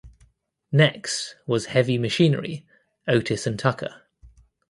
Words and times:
Next 0.71 1.35
was 1.45 1.67
Heavy 1.67 1.99
Machinery 1.99 2.65
(Otis 3.07 3.45
and 3.45 3.59
Tucker). 3.59 4.01